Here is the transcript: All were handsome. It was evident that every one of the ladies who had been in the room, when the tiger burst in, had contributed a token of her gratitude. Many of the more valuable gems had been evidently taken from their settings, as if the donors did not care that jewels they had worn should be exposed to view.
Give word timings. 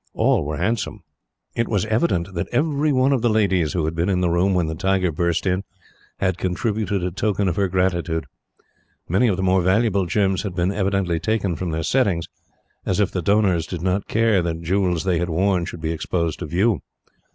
All 0.15 0.43
were 0.43 0.57
handsome. 0.57 1.03
It 1.55 1.67
was 1.67 1.85
evident 1.85 2.33
that 2.33 2.47
every 2.51 2.91
one 2.91 3.11
of 3.13 3.21
the 3.21 3.29
ladies 3.29 3.73
who 3.73 3.85
had 3.85 3.93
been 3.93 4.09
in 4.09 4.19
the 4.19 4.31
room, 4.31 4.55
when 4.55 4.65
the 4.65 4.73
tiger 4.73 5.11
burst 5.11 5.45
in, 5.45 5.63
had 6.17 6.39
contributed 6.39 7.03
a 7.03 7.11
token 7.11 7.47
of 7.47 7.55
her 7.55 7.67
gratitude. 7.67 8.25
Many 9.07 9.27
of 9.27 9.37
the 9.37 9.43
more 9.43 9.61
valuable 9.61 10.07
gems 10.07 10.41
had 10.41 10.55
been 10.55 10.71
evidently 10.71 11.19
taken 11.19 11.55
from 11.55 11.69
their 11.69 11.83
settings, 11.83 12.25
as 12.83 12.99
if 12.99 13.11
the 13.11 13.21
donors 13.21 13.67
did 13.67 13.83
not 13.83 14.07
care 14.07 14.41
that 14.41 14.63
jewels 14.63 15.03
they 15.03 15.19
had 15.19 15.29
worn 15.29 15.65
should 15.65 15.81
be 15.81 15.91
exposed 15.91 16.39
to 16.39 16.47
view. 16.47 16.81